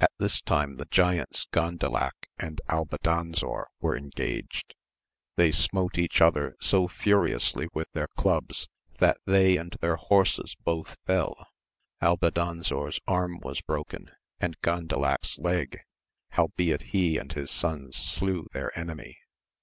[0.00, 4.74] At this time the giants Grandalac and Albadanzor were engaged;
[5.36, 8.66] they smote each other so furiously with their clubs,
[8.98, 11.46] that they and their horses both fell.
[12.00, 14.10] Albadanzor's arm was broken,
[14.40, 15.80] and Gandalac's leg;
[16.30, 19.18] howbeit he and his sons slew their enemy.